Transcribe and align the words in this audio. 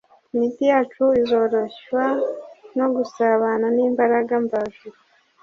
imitima 0.35 0.69
yacu 0.73 1.03
izoroshywa 1.21 2.05
no 2.77 2.87
gusabana 2.95 3.67
n’imbaraga 3.75 4.33
mvajuru. 4.45 4.97